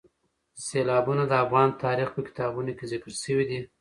[0.65, 3.59] سیلابونه د افغان تاریخ په کتابونو کې ذکر شوي دي.